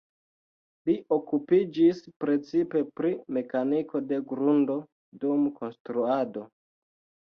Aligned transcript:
Li 0.89 0.95
okupiĝis 1.17 2.01
precipe 2.25 2.83
pri 3.01 3.13
mekaniko 3.39 4.05
de 4.09 4.23
grundo 4.35 4.83
dum 5.25 5.49
konstruado. 5.63 6.51